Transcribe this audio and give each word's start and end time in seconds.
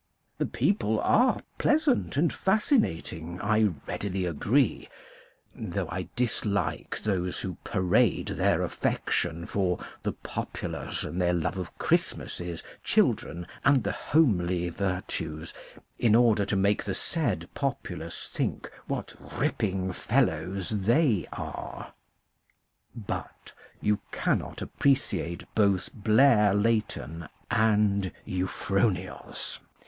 The 0.39 0.47
people 0.47 0.99
are 1.01 1.41
pleasant 1.59 2.17
and 2.17 2.33
fascinating, 2.33 3.39
I 3.39 3.65
readily 3.85 4.25
agree, 4.25 4.89
though 5.53 5.87
I 5.91 6.09
dislike 6.15 7.01
those 7.03 7.41
who 7.41 7.57
parade 7.63 8.29
their 8.29 8.63
affec 8.63 9.11
tion 9.11 9.45
for 9.45 9.77
the 10.01 10.13
populace, 10.13 11.03
and 11.03 11.21
their 11.21 11.35
love 11.35 11.59
of 11.59 11.77
Christmasses, 11.77 12.63
children, 12.83 13.45
and 13.63 13.83
the 13.83 13.91
homely 13.91 14.69
virtues 14.69 15.53
in 15.99 16.15
order 16.15 16.47
to 16.47 16.55
make 16.55 16.85
the 16.85 16.95
said 16.95 17.47
populace 17.53 18.27
think 18.29 18.71
what 18.87 19.13
ripping 19.37 19.91
fellows 19.93 20.69
they 20.71 20.77
THE 20.77 21.27
PUBLIC 21.27 21.27
AS 21.31 21.39
ART 21.43 21.73
CRITIC 21.93 23.07
249 23.07 23.17
are. 23.19 23.21
But 23.21 23.53
you 23.79 23.99
cannot 24.11 24.63
appreciate 24.63 25.43
both 25.53 25.93
Blair 25.93 26.55
Leighton 26.55 27.27
and 27.51 28.11
Euphronios. 28.25 29.59